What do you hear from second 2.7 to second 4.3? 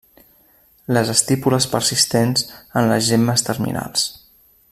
en les gemmes terminals.